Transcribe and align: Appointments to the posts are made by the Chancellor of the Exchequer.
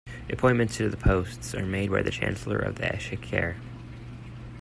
Appointments 0.31 0.77
to 0.77 0.89
the 0.89 0.97
posts 0.97 1.53
are 1.53 1.63
made 1.63 1.91
by 1.91 2.01
the 2.01 2.09
Chancellor 2.09 2.57
of 2.57 2.77
the 2.77 2.91
Exchequer. 2.91 3.55